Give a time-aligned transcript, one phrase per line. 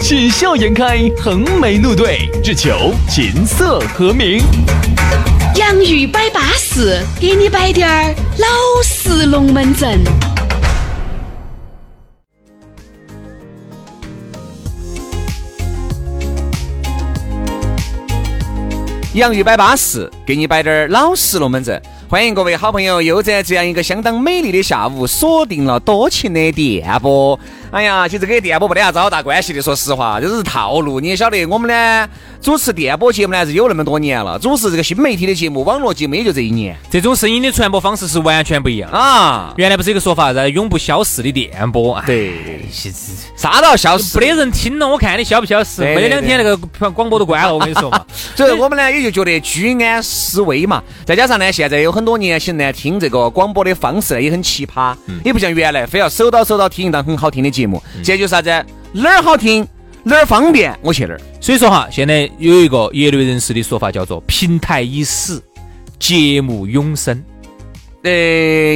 [0.00, 4.40] 喜笑颜开，横眉怒对，只求琴瑟和鸣。
[5.54, 8.46] 洋芋摆巴士，给你摆点儿老
[8.82, 10.00] 式龙门阵。
[19.14, 21.80] 洋芋摆巴士，给你摆点儿老式龙门阵。
[22.08, 27.38] 欢迎各位好朋友，又在这样一个相当美丽的下午，锁定了多情的电波。
[27.72, 30.98] 哎呀，其实跟电波没得啥子好大关系的，说实话，这是套路。
[30.98, 32.08] 你也晓得，我们呢
[32.42, 36.76] 主持电波节目呢是有那么多年了，主持这个新媒体的节目、网络节目也就这一年。
[36.90, 39.54] 这种声音的传播方式是完全不一样啊！
[39.56, 42.02] 原来不是一个说法，在永不消逝的电波。
[42.06, 42.64] 对，
[43.36, 45.82] 啥都要消失，没得人听了，我看你消不消失？
[45.82, 48.04] 没得两天那个广播都关了，我跟你说嘛。
[48.34, 50.82] 所以我们呢也就觉得居安思危嘛。
[51.04, 57.82] 再加上呢，现在有很多年轻人听这个广播的方式呢也很奇葩，也不像原来非要手到手到听一档很好听的节目。
[58.02, 58.30] 这就是。
[58.30, 58.48] 啥子
[58.92, 59.66] 哪儿好听
[60.04, 61.20] 哪儿方便我去哪儿。
[61.40, 65.42] 所以说哈，现在有一个业内人士的说法叫做“平台已死，
[65.98, 67.20] 节目永生”。
[68.04, 68.10] 呃，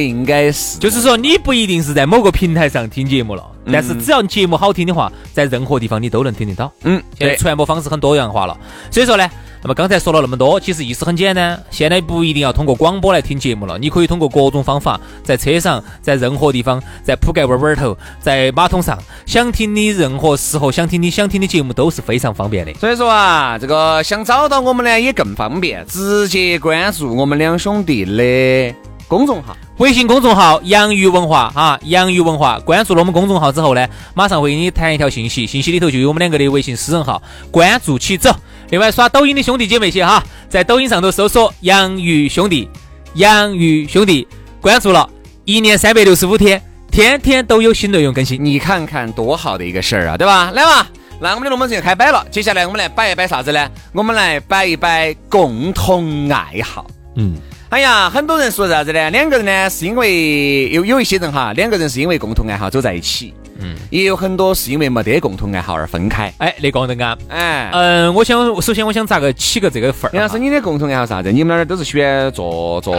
[0.03, 6.69] 应该是，就是说你不一定是在某个平台上听节目了，但是只要节目好听的话，在任何地方你都能听得到。
[6.83, 8.57] 嗯，现在传播方式很多样化了，
[8.91, 9.31] 所以说呢。
[9.65, 11.59] 那么刚才说了那么多，其实意思很简单。
[11.71, 22.71] 现在不一定要通过广播来听节目了，你可以通过各种方法，在车上，在任何地方，在铺盖窝窝头，在马桶上，想听你任何时候想听你想听的节目都是非常方便的。
[22.75, 28.75] 所以说啊，这个想找到我们呢也更方便，直接关注我们两兄弟的
[29.07, 32.59] 公众号，微信公众号“洋芋文化”啊，“洋芋文化”。
[32.63, 37.19] 关注了我们公众号之后呢，马上会给你弹一条信息，信息里头就有我们两个的微信私人号，
[37.49, 38.29] 关注起走。
[38.69, 42.67] 另外，刷抖音的兄弟姐妹些哈，在抖音上头搜索“洋芋兄弟”，
[43.15, 44.27] 洋芋兄弟
[44.59, 45.07] 关注了，
[45.45, 46.61] 一年三百六十五天，
[46.91, 50.51] 天天都有新内容更新，你看看多好的一个事儿啊，对吧？
[50.51, 50.87] 来嘛，
[51.21, 53.69] 那我们的龙门阵开摆了，接下来我们来摆一摆啥子呢？
[53.93, 56.87] 我们来摆一摆共同爱好。
[57.15, 57.35] 嗯，
[57.69, 59.11] 哎呀，很多人说啥子呢？
[59.11, 63.33] 两个人呢，是因为有有一些人哈，两个人是因为共同爱好走在一起。
[63.59, 66.33] 嗯，也有很多是因为没得共同爱好而分开。
[66.37, 70.13] 哎，那个人啊，哎，嗯，我想首先我想咋个起个这个份儿？
[70.13, 71.31] 杨老师，你的共同爱好啥子？
[71.31, 72.95] 你们那儿都是喜欢做做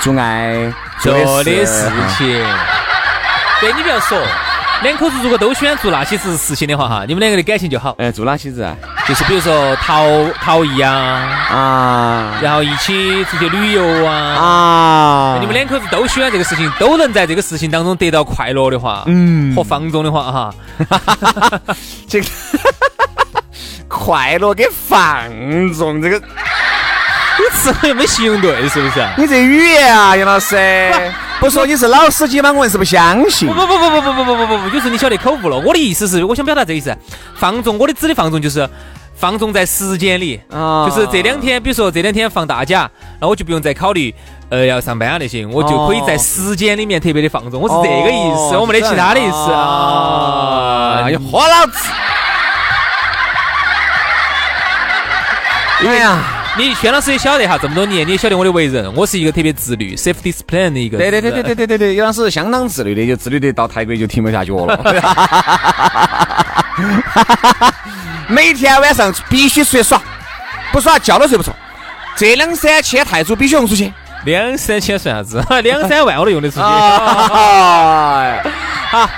[0.00, 1.12] 做爱做
[1.44, 2.26] 的事情。
[3.60, 4.18] 对你不要说。
[4.82, 7.94] 两口子如果都喜欢做那些事事情的话，哈，你们两个的感情就好。
[7.98, 8.76] 哎，做哪些子啊？
[9.08, 10.06] 就是比如说陶
[10.40, 10.92] 陶艺啊，
[11.50, 20.54] 啊，然后一起出去旅游啊，啊，你们两口子都喜欢这个事情，都能在这个事情当中得到快乐的话，嗯，和放纵的话，哈，
[22.08, 22.26] 这个
[23.88, 25.28] 快乐跟放
[25.74, 26.22] 纵这个。
[27.38, 29.04] 你词又没形容对，是不是？
[29.16, 30.92] 你这语言啊，杨老师，
[31.40, 32.52] 不说你是老司机吗？
[32.52, 33.48] 我硬是不相信。
[33.48, 35.56] 不不不不不不不不不不，就是你晓得口误了。
[35.58, 36.94] 我的意思是，我想表达这意思，
[37.34, 37.78] 放纵。
[37.78, 38.68] 我的指的放纵就是
[39.14, 42.90] 放纵在时间里，就是这两天，比如说这两天放大假，
[43.20, 44.14] 那我就不用再考虑
[44.48, 47.60] 呃要上班啊那些，我就可以在时间里面特别的放纵。
[47.60, 51.08] 我是这个意思，我没得其他的意思啊。
[51.08, 51.88] 你豁老子！
[55.86, 56.18] 哎呀。
[56.54, 60.98] 你轩老师也晓得哈，这么多年你也晓得我的为人，我是一个特别自律、self discipline 的一个。
[60.98, 64.76] 对对对对对对对对，杨老师相当自律的，就自律的到泰国就停不下脚了。
[68.28, 70.00] 每天晚上必须出去耍，
[70.72, 71.54] 不耍觉都睡不着。
[72.16, 73.92] 这两三千泰铢必须用出去。
[74.24, 75.44] 两三千算啥子？
[75.62, 76.62] 两三万我都用得出去。
[76.62, 78.20] 好，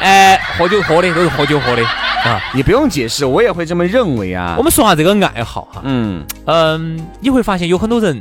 [0.00, 1.82] 哎，喝酒喝的都是喝酒喝的。
[2.24, 4.54] 啊，你不用解释，我也会这么认为啊。
[4.56, 8.18] 我们说下这个爱好哈，嗯嗯，你会发现有很多人，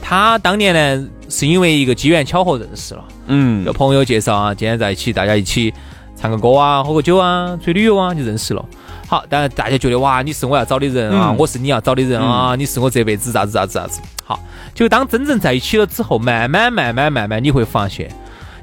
[0.00, 5.74] 他当年呢是因为一个机缘巧合认识了，嗯，有朋友介绍啊，今天在一起，大家一起
[6.16, 8.64] 唱个歌啊，喝个酒啊，出去旅游啊，就认识了。
[9.06, 14.00] 好，当然大家觉得哇，你是我要找的人啊，我是你要找的人啊，你是我这辈子咋子咋子咋子。
[14.24, 14.40] 好，
[14.74, 18.10] 就当真正在一起了之后，慢慢慢慢慢慢，你会发现。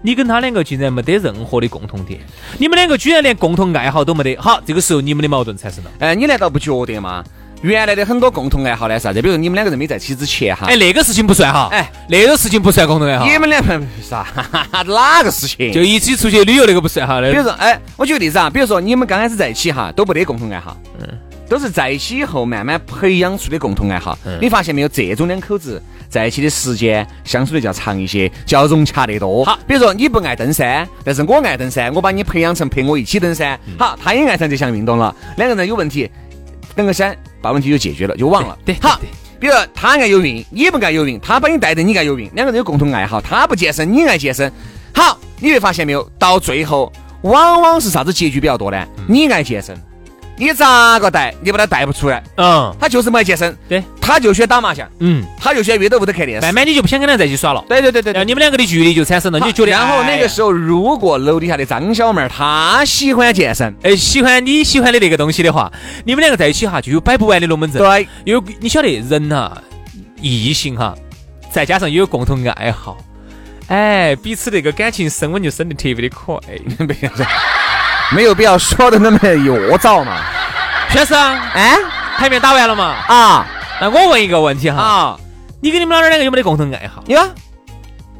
[0.06, 2.20] 你跟他两个竟然没得任何的共同点，
[2.58, 5.92] 你们两个居然连共同爱好都没得，好，这个时候你们的矛盾产生了。
[6.00, 7.24] 哎，你难道不觉得吗？
[7.64, 9.22] 原来的很多共同爱好呢，啥子？
[9.22, 13.26] 比如你们两个人没在一起之前哈，哎，那个事情不算哈，哎，那个事情不算共同爱好。
[13.26, 14.28] 你们两个啥？
[14.86, 15.72] 哪个事情？
[15.72, 17.22] 就一起出去旅游那个不算哈。
[17.22, 20.78] 比如说，哎，我举个例子啊，比如说你们刚开始在一起哈，都不得共同爱好。
[21.00, 21.08] 嗯。
[21.50, 24.18] 都是在一起以后慢慢培养出的共同爱好。
[24.26, 24.88] 嗯你发现没有？
[24.88, 29.46] 这种两口子在一起的时间相处的较长一些，较融洽得多。
[29.46, 33.60] 好，比如说你不爱登山，但是我爱登山，我把你培养成陪我一起登山。
[33.78, 36.10] 好，他也爱上这项运动了，两个人有问题，
[36.76, 38.58] 登个山把问题就解决了，就忘了。
[38.66, 39.00] 对，好。
[39.40, 44.50] 比如他爱游泳，你不爱游泳，他把你带着你爱游泳，两个人有共同爱好，他不健身，你爱健身。
[44.96, 46.10] 好，你会发现没有？
[46.18, 46.90] 到最后
[47.24, 48.88] 往往是啥子结局比较多呢？
[49.06, 49.78] 你爱健身。
[50.36, 52.24] 你咋个带，你把他带不出来。
[52.38, 56.46] 嗯，他就是不爱健身，对，他就喜欢打麻将，嗯，他就喜欢约到屋头看电视。
[56.46, 57.64] 慢慢你就不想跟他在一起耍了。
[57.70, 59.72] 对对对对对，你们两个的距离就产生了，你就觉得。
[59.72, 65.72] 然后那个时候，如果楼底下的张小妹儿她喜欢健身，哎，喜欢你喜欢的那个东西的话，
[66.04, 67.82] 你们两个在一起哈，就有摆不完的龙门阵。
[67.82, 69.62] 对，有你晓得人哈，
[70.20, 70.96] 异性哈，
[71.52, 72.98] 再加上有共同爱好，
[73.68, 76.36] 哎，彼此那个感情升温就升得特别的快。
[78.16, 80.18] 没有必要说的那么越早嘛。
[80.90, 81.18] 先生，
[81.54, 81.78] 哎，
[82.18, 82.96] 牌面打完了嘛？
[83.08, 83.46] 啊，
[83.82, 85.18] 那我问一个问题哈，啊，
[85.62, 87.04] 你跟你们老两个有没得共同爱好？
[87.08, 87.20] 有。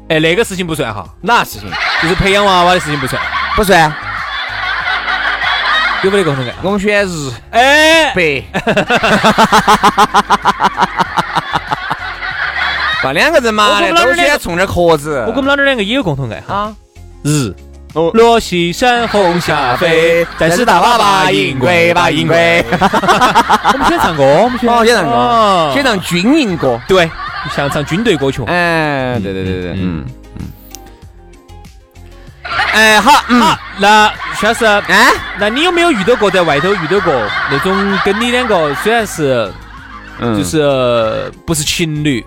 [0.08, 1.70] 哎，那个事情不算哈，哪事情？
[2.02, 3.22] 就是培养娃娃的事情不算，
[3.56, 3.92] 不算。
[6.02, 6.52] 有没得共同爱？
[6.62, 8.42] 我们选日，哎，白。
[13.02, 15.24] 把两个人嘛，都先冲点壳子。
[15.28, 16.74] 我跟我们老两两个也有共同爱好啊，
[17.22, 17.54] 日。
[17.94, 22.64] 落西山红霞飞，但是大娃娃银贵把银贵。
[22.70, 27.08] 我们先唱歌，我们先先唱歌，先唱军营歌，对，
[27.54, 28.42] 像唱军队歌曲。
[28.46, 30.04] 哎，对对对对，嗯
[30.38, 30.46] 嗯。
[32.72, 33.42] 哎，好，嗯，
[33.78, 37.12] 那徐老师，哎，那你有没有遇到过在外头遇到过
[37.50, 39.52] 那种跟你两个虽然是，
[40.20, 42.24] 就是不是情侣？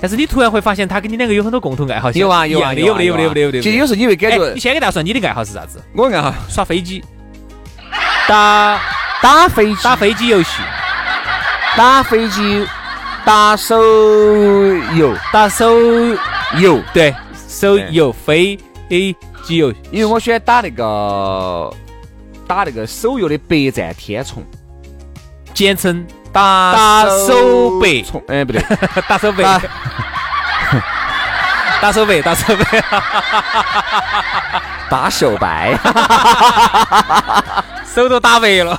[0.00, 3.60] 但是你突然会发现，他跟你两个有很多共同爱好，有啊有啊有的有的有的有的。
[3.60, 5.78] 其实有时候你会感觉，你先给大家说你的爱好是啥子？
[5.94, 6.34] 我爱好。
[6.48, 7.04] 耍飞机，
[8.26, 8.80] 打
[9.22, 10.62] 打飞机，打飞机游戏，
[11.76, 12.66] 打飞机，
[13.24, 13.76] 打手
[14.96, 15.78] 游，打手
[16.56, 17.14] 游，对，
[17.46, 18.58] 手游飞
[18.88, 19.14] A
[19.44, 19.70] 机游。
[19.90, 21.70] 因为我喜欢打那个
[22.46, 24.42] 打那个手游的百战天虫，
[25.52, 26.06] 简称。
[26.32, 28.62] 打手背，哎不对，
[29.08, 29.42] 打 手背，
[31.80, 32.64] 打手背，打手背，
[34.88, 35.78] 打手白，
[37.94, 38.78] 手都打白了。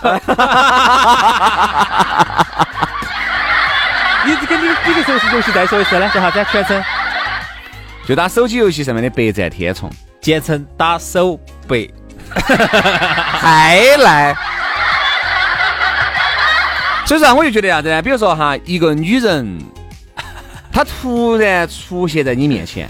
[4.24, 6.09] 你这个你你个手机游戏再说一次呢？
[6.13, 6.45] 叫啥子？
[6.51, 6.83] 全称？
[8.07, 9.89] 就打手机游戏上面的百战天虫，
[10.21, 11.92] 简称打手背。
[13.39, 14.36] 太烂。
[17.12, 18.02] 所以说，我就觉得啥子呢？
[18.02, 19.60] 比如说哈，一个女人，
[20.72, 22.88] 她突然出现在你面前，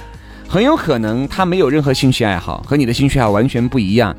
[0.47, 4.15] 很有可能她没有任何兴趣爱好，和你的兴趣爱好完全不一样。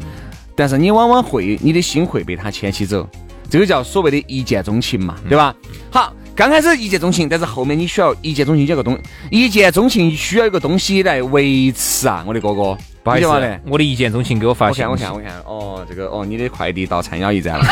[0.57, 3.09] 但是你往往会，你的心会被她牵起走，
[3.49, 5.55] 这个叫所谓的一见钟情嘛，对吧？
[5.93, 8.99] 好，刚开始一见钟情，但是后面你需要一见钟情这个东，
[9.31, 12.77] 一见钟情需要一个东西来维持啊，我的哥哥。
[13.05, 14.91] 不好意思，我的一见钟情给我发现。
[14.91, 17.65] 我看，我看，我看，哦，这个，哦，你的快递到菜鸟驿站了，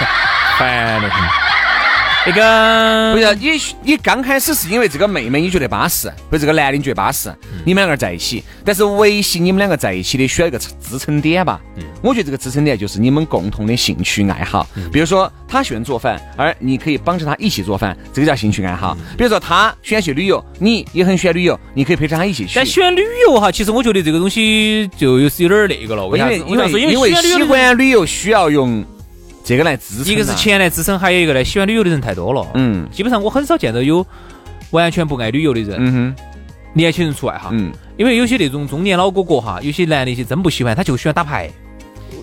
[0.58, 1.43] 烦得很。
[2.26, 3.60] 那个不是你，
[3.92, 7.30] 你刚开始是因为这个妹妹你觉得巴适，或者这个男的你觉得巴适，
[7.66, 8.42] 你们两个在一起。
[8.64, 11.60] 但是维系你们两个在一起的需要一个支撑点吧？
[11.76, 14.66] 嗯，我觉得这个支撑点就是你们共同的兴趣爱好。
[14.90, 18.96] 比如说他喜欢做饭，而你可以帮着他一起做饭，这个叫兴趣爱好。
[19.18, 22.52] 比如说他喜欢去旅游，你也很喜欢旅游，你可以陪着他一起去。
[22.54, 26.06] 但喜欢旅游哈，其实我觉得这个东西就是有点那个了。
[26.16, 28.82] 因为因为因为喜欢旅游需要用。
[29.44, 32.46] 这个来支撑，一个是钱来支撑，还有一个呢，喜欢旅游的人太多了。
[32.54, 34.04] 嗯，基本上我很少见到有
[34.70, 35.76] 完全不爱旅游的人。
[35.78, 36.14] 嗯哼，
[36.72, 37.50] 年轻人除外哈。
[37.52, 41.50] 嗯，因为有些那种中年老哥哥哈，有些男的些真不喜欢，他就喜欢打牌，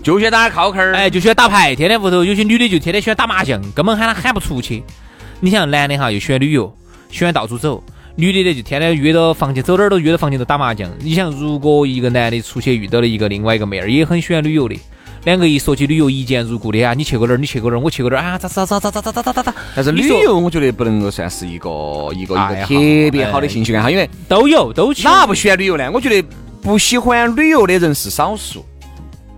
[0.02, 1.76] 就喜欢打靠坑儿，哎，就喜欢打牌。
[1.76, 4.84] 天天屋头有些女的就天天喜欢打麻将，根本喊他喊不出去。
[5.40, 6.76] 你想男的哈，又喜欢旅游，
[7.12, 7.84] 喜欢到处走；
[8.16, 10.90] 女的呢，就天天约到房间，走哪儿都约到房间头打麻将。
[11.00, 14.76] 你想，如果一个男的出去遇到了一个另外一个妹儿，也很喜欢旅游的。
[15.24, 16.96] 两个一说起旅游，一见如故的啊！
[16.96, 17.38] 你去过哪儿？
[17.38, 17.80] 你去过哪儿？
[17.80, 18.38] 我去过哪儿啊？
[18.40, 19.56] 咋咋咋咋咋咋咋咋咋？
[19.76, 21.70] 但是旅游，我觉得不能够算是一个
[22.16, 25.04] 一个一个特别好的兴趣爱好，因为都有都去。
[25.04, 25.92] 哪不喜欢旅游呢？
[25.92, 26.28] 我觉得
[26.62, 28.66] 不喜欢旅游的人是少数，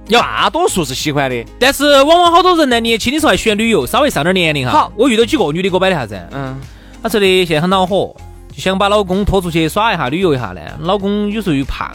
[0.10, 1.46] 大多数是喜欢的。
[1.60, 4.72] 但是往往好多人呢，年轻的时候还喜欢旅游，稍微上点年龄哈。
[4.72, 6.18] 好，我遇到几个女的给我摆的啥子？
[6.32, 6.58] 嗯，
[7.02, 8.16] 她说的现在很恼火，
[8.56, 10.62] 就想把老公拖出去耍一下，旅游一下呢。
[10.80, 11.92] 老公有时候又胖，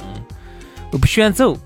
[0.93, 1.57] 又不喜欢走。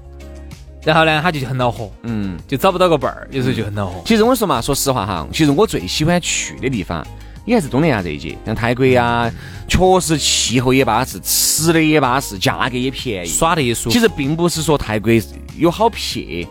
[0.85, 4.03] 然后呢，他就很恼火，嗯，就找不到个伴儿，有时候就很恼火。
[4.05, 7.07] 其实我说嘛，说实话哈，其实我最喜欢去的地方，
[7.45, 9.31] 也还是东南亚这一节，像泰国呀，
[9.69, 13.91] 确实气候也巴适，吃的也巴适，价格也便宜，耍的也舒服。
[13.91, 15.12] 其实并不是说泰国
[15.57, 16.47] 有好撇，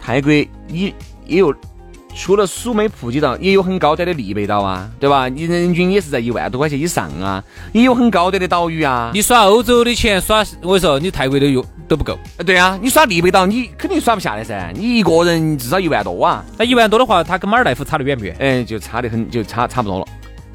[0.00, 0.92] 泰国也
[1.26, 1.54] 也有
[2.14, 5.28] 除了苏梅普吉岛，也有很高端的丽贝岛啊，对吧？
[5.28, 7.42] 你人均也是在一万多块钱以上啊，
[7.72, 9.10] 也有很高端的岛屿啊。
[9.12, 12.16] 你耍欧洲的钱耍，我跟你说，你泰国都用都不够。
[12.46, 14.72] 对啊，你耍丽贝岛，你肯定耍不下来噻。
[14.74, 16.44] 你一个人至少一万多啊。
[16.56, 18.36] 那一万多的话，它跟马尔代夫差得远不远？
[18.38, 20.06] 哎，就差得很，就差差不多了。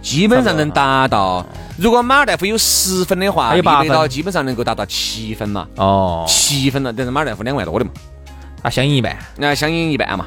[0.01, 1.45] 基本上能达到，
[1.77, 5.67] 如果马尔代夫有十分的话，丽贝岛基本上能够达到七分嘛。
[5.75, 7.91] 哦，七分了，但是马尔代夫两万多的嘛，
[8.63, 10.25] 那相应一半，那相应一半嘛。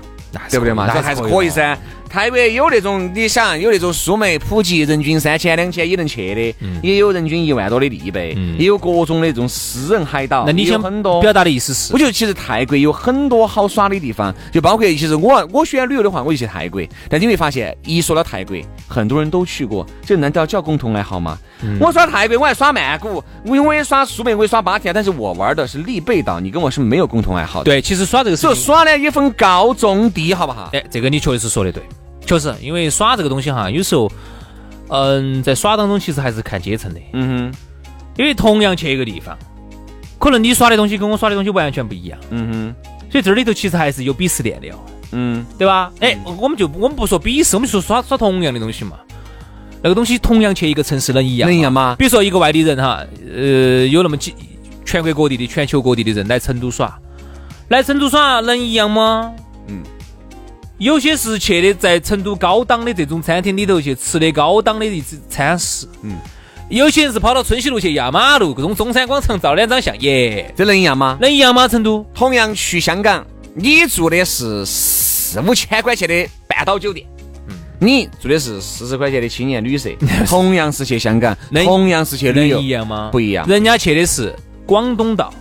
[0.51, 0.87] 对不对嘛？
[0.93, 1.77] 这还是可以噻。
[2.13, 10.45] 泰国有那种，你想有那种苏梅普及，人均三千两千也能去的，也有人均一万多的利贝，也有各种的这种私人海岛。
[10.45, 11.91] 那你想很多表达的意思是？
[11.91, 16.83] 我觉得其实泰国有很多好耍的地方，就包括其实我我选旅游的话，我就去泰国。
[17.09, 18.55] 但你会发现，一说到泰国，
[18.87, 21.39] 很多人都去过，这难道叫共同爱好吗？
[21.81, 27.65] 我耍泰国，我还耍曼谷，我我也耍苏梅，我也耍芭提雅，但是我玩的是丽贝岛，你跟我是没有共同爱好的。
[27.65, 30.69] 对，其实耍这个，所以耍呢也分高中低，好不好？
[30.75, 31.83] 哎，这个你确实说的对。
[32.33, 34.11] 确实，因为耍这个东西哈，有时候，
[34.89, 37.01] 嗯，在耍当中其实还是看阶层的。
[37.13, 37.59] 嗯哼。
[38.17, 39.37] 因为同样去一个地方，
[40.19, 42.19] 可能你耍的东西跟我耍的东西完全不一样。
[42.31, 42.91] 嗯哼。
[43.11, 44.79] 所以这里头其实还是有鄙视链的哦。
[45.13, 45.45] 嗯。
[45.59, 45.93] 对吧？
[46.01, 48.93] 哎，我们就我们不说鄙视，我们说耍耍同样的东西嘛。
[49.83, 51.51] 那个东西同样去一个城市能一样？
[51.51, 51.97] 能一样吗？
[51.99, 54.35] 比如说一个外地人哈，呃，有那么几
[54.87, 56.99] 全国各地的、全球各地的人来成都耍，
[57.69, 59.35] 来成都耍能一样吗？
[60.83, 60.85] 嗯。
[60.85, 66.17] 有些是去的在成都高档的这种餐厅里头去吃的高档的一次餐食，嗯，
[66.69, 71.17] 有些人是跑到春熙路去压马路，各种中山广场照两张相，耶，这能一样吗？
[71.21, 71.69] 能一样吗？
[71.69, 73.25] 成都同样去香港，
[73.55, 77.07] 你住的是四五千块钱的半岛酒店，
[77.47, 79.89] 嗯，你住的是四十块钱的青年旅社，
[80.27, 83.09] 同样是去香港，同样是去旅游，一样吗？
[83.13, 84.35] 不一样，人家去的是
[84.67, 85.33] 广东道，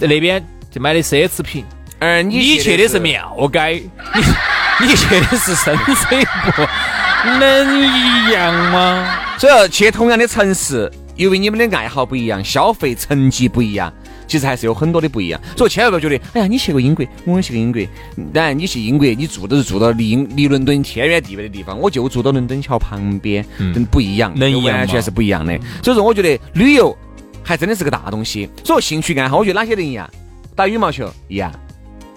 [0.00, 1.62] 在那边就买的奢侈品。
[1.98, 3.82] 而你去的是庙街，
[4.14, 6.68] 你你去的是深水埗，
[7.38, 9.18] 能一样吗？
[9.38, 13.92] 所以去同样的城市，由于你们的爱好不一样，消费层级不一样，
[14.26, 15.40] 其实还是有很多的不一样。
[15.56, 17.80] 所以千万不要觉得，哎呀，你去过英国，我也去过英国。
[18.32, 25.58] 当然，你去英国，你住都是住到离离伦敦天远地远的地方，我就住到伦敦桥旁边，嗯，不一样，能完全是不一样的。
[25.82, 26.94] 所以说，我觉得旅游
[27.42, 28.48] 还真的是个大东西。
[28.62, 30.08] 所以兴趣爱好，我觉得哪些人一样？
[30.54, 31.50] 打羽毛球一样。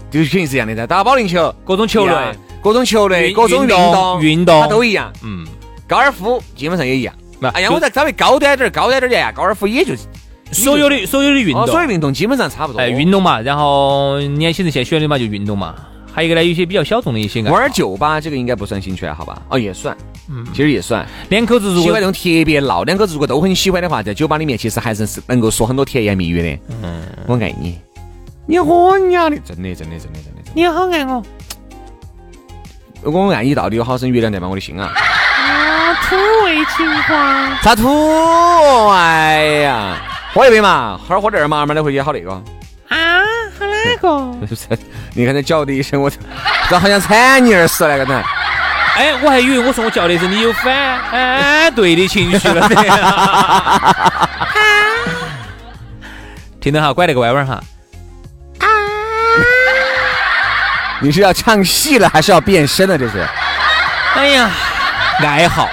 [0.09, 2.13] 就肯定是一样的噻，打保龄球，各种球类，
[2.61, 5.11] 各种球类，各种运动，运动它都一样。
[5.23, 5.45] 嗯，
[5.87, 7.13] 高尔夫基本上也一样。
[7.53, 9.93] 哎呀，我再稍微高端点，高端点呀，高尔夫也就
[10.51, 12.79] 所有的所有的运动，所有运动基本上差不多。
[12.79, 15.75] 哎，运动嘛，然后年轻人现在选的嘛就运动嘛。
[16.11, 19.41] 还有一个呢，有些比较小众的一些玩酒吧，这个应该不算兴趣爱好吧？
[19.47, 19.95] 哦，也算，
[20.27, 21.07] 嗯，其实也算。
[21.29, 26.59] 两口子如果喜欢那种特别闹，两口子如果都很喜欢的话，在酒吧里面其实还是是能够说很多甜言蜜语的。
[26.81, 27.77] 嗯，我爱你。
[28.49, 31.23] 你好娘的，真的真的真的真的，你好爱我，
[33.03, 34.91] 我爱你到底有好深，月亮代表我的心啊！
[34.91, 36.15] 啊，土
[36.45, 38.89] 味情话，啥土？
[38.89, 39.97] 哎呀，
[40.33, 42.31] 喝一杯嘛，喝喝点儿嘛，慢慢的回去好那个。
[42.87, 43.21] 啊，
[43.59, 44.35] 喝哪个？
[45.13, 46.09] 你看这叫的一声，我
[46.67, 48.19] 这好像惨你儿死那个等。
[48.95, 52.67] 哎，我还以为我说我叫的是你有反对的情绪了。
[56.59, 57.61] 听到哈，拐了个弯弯哈。
[61.01, 62.97] 你是要唱戏了，还是要变身了？
[62.97, 63.25] 这是？
[64.15, 64.51] 哎呀，
[65.19, 65.69] 爱好，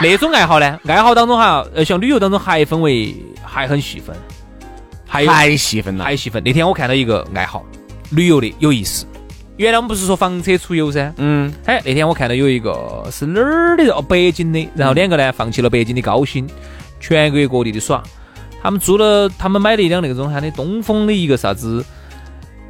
[0.00, 0.78] 那种爱好呢？
[0.86, 4.16] 爱好当中哈，呃，像旅游当中还分为还很细分，
[5.06, 6.42] 还还细分了，还细分。
[6.42, 7.64] 那天我看到一个爱好，
[8.10, 9.04] 旅游的有意思。
[9.58, 11.12] 原来我们不是说房车出游噻？
[11.18, 11.52] 嗯。
[11.66, 13.92] 哎，那天我看到有一个是哪儿的？
[13.92, 14.66] 哦，北京的。
[14.74, 16.48] 然后两个呢，放弃了北京的高薪，
[16.98, 18.02] 全国各地的耍。
[18.62, 21.84] 他们租了，他们买了一辆那种啥的东风的一个啥子。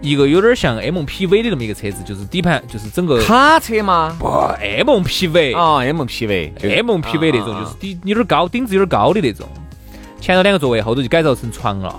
[0.02, 4.16] 一个有点像 MPV 的那么一个车子，就是底盘就是整个卡车吗？
[4.18, 9.48] 不，MPV 啊，MPV，MPV 那种就是底有点高，顶子有点高的那种。
[10.20, 11.94] 前头两个座位，后头就改造成床了，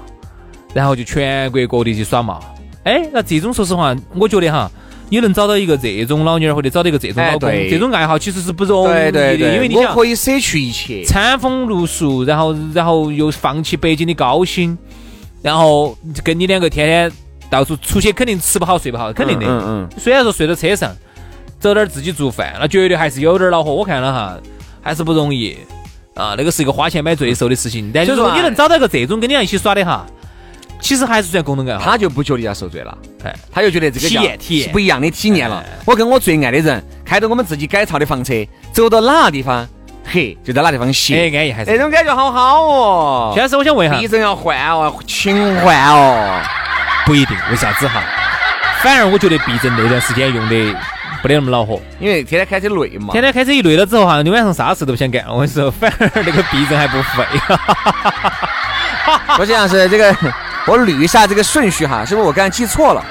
[0.73, 2.41] 然后就全国各地去耍嘛。
[2.83, 4.69] 哎，那这种说实话，我觉得哈，
[5.07, 14.77] 你能找到一个这种老妞儿，或者找到一个这种老公，这种爱好其实是不容易的，因为你想可以舍去一切，餐风露宿，然后然后又放弃北京的高薪，
[15.41, 17.11] 然后跟你两个天天。
[17.53, 19.45] 到处出去肯定吃不好睡不好，肯定的。
[19.45, 19.89] 嗯嗯。
[19.99, 20.91] 虽然说睡到车上，
[21.59, 23.71] 走点自己做饭，那绝对还是有点恼火。
[23.71, 24.37] 我看了哈，
[24.81, 25.55] 还是不容易
[26.15, 26.33] 啊。
[26.35, 27.91] 那个是一个花钱买罪受的事情。
[27.93, 30.03] 但就是说，你能找到一个这种跟你一起耍的哈，
[30.81, 31.83] 其实还是算共同爱好。
[31.85, 35.63] 他就不觉得要受罪了，哎，他就觉得这个体验体验不一样的体验了。
[35.85, 38.33] 我跟我最爱的人开着我们自己改造的房车，
[38.71, 39.67] 走到哪个地方，
[40.03, 43.31] 嘿，就在哪地方歇，哎，安逸还是那种感觉好好哦。
[43.35, 46.41] 现在是我想问一下，地震要换哦，勤换哦。
[47.05, 48.01] 不一定，为啥子哈？
[48.81, 50.75] 反而我觉得避震那段时间用的
[51.21, 53.13] 不得那么恼火，因为天天开车累嘛。
[53.13, 55.23] 天天开车一累了之后哈，你晚上啥事都不想干。
[55.27, 57.25] 我跟你说， 反而那个避震还不废。
[59.39, 60.15] 我想是这个，
[60.65, 63.03] 我捋一下这个顺序哈，是不是我刚才记错了？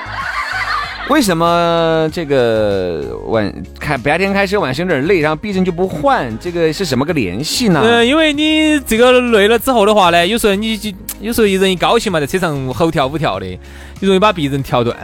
[1.09, 6.33] 为什么这个晚开白天开车晚上有点累，然后避震就不换？
[6.39, 7.81] 这个是什么个联系呢？
[7.85, 10.91] 嗯，因为你这个累了之后的话呢，有时候你就
[11.21, 14.97] 有时候一人一高兴嘛，在车上吼跳舞跳的，你容易把避震跳断。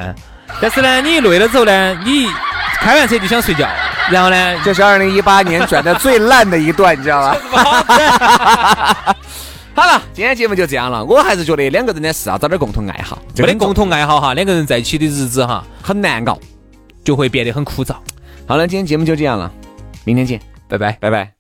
[0.61, 2.27] 但是呢，你累了之后呢，你
[2.81, 3.69] 开完车就想睡觉，
[4.11, 7.37] 然后呢，这是二零一八年转的最烂的一段，你知道吗？
[9.79, 11.05] 好了，今天节目就这样了。
[11.05, 13.17] 我还是觉得两个人的事啊，找点共同爱好。
[13.37, 16.37] 没得共同爱好哈，两个人在一起的日子哈，很难搞，
[17.05, 17.95] 就会变得很枯燥。
[18.45, 19.53] 好了，今天节目就这样了，
[20.05, 21.33] 明天见，拜拜，拜拜。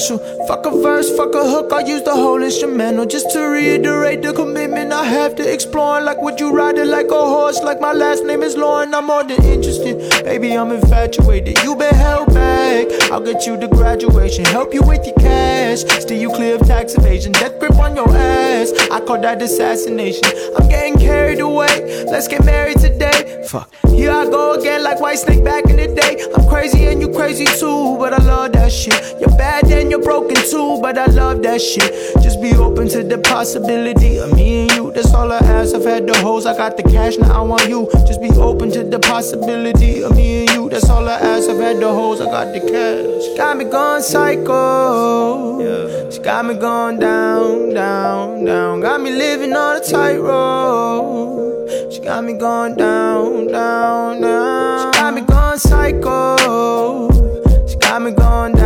[0.00, 0.18] baixo
[0.50, 4.32] Fuck a verse, fuck a hook, I use the whole instrumental just to reiterate the
[4.32, 6.04] commitment I have to exploring.
[6.04, 7.62] Like, would you ride it like a horse?
[7.62, 10.24] Like, my last name is Lauren, I'm more than interested.
[10.24, 11.62] Baby, I'm infatuated.
[11.62, 12.88] You been held back.
[13.12, 16.96] I'll get you to graduation, help you with your cash, steer you clear of tax
[16.96, 18.72] evasion, death grip on your ass.
[18.90, 20.24] I call that assassination.
[20.58, 22.04] I'm getting carried away.
[22.10, 23.46] Let's get married today.
[23.46, 23.72] Fuck.
[23.86, 26.24] Here I go again, like White Snake back in the day.
[26.34, 29.20] I'm crazy and you crazy too, but I love that shit.
[29.20, 31.92] You're bad and you're broken too, but I love that shit.
[32.22, 34.92] Just be open to the possibility of me and you.
[34.92, 35.74] That's all I ask.
[35.74, 37.88] I've had the hoes, I got the cash, now I want you.
[38.06, 40.68] Just be open to the possibility of me and you.
[40.68, 41.48] That's all I ask.
[41.48, 43.24] I've had the hoes, I got the cash.
[43.24, 45.60] She got me going psycho.
[45.60, 46.10] Yeah.
[46.10, 48.80] She got me going down, down, down.
[48.80, 51.50] Got me living on a tightrope.
[51.92, 54.92] She got me going down, down, down.
[54.92, 57.10] She got me going psycho.
[57.66, 58.59] She got me going down,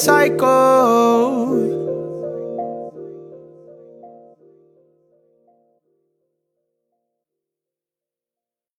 [0.00, 0.79] psycho.